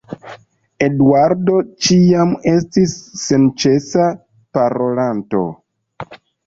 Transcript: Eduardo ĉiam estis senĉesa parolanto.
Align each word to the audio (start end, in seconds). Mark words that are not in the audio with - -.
Eduardo 0.85 1.59
ĉiam 1.89 2.33
estis 2.53 2.97
senĉesa 3.27 4.11
parolanto. 4.59 5.49